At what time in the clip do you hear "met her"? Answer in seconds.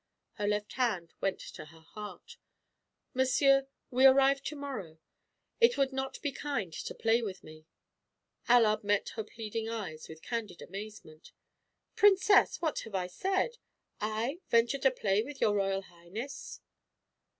8.83-9.23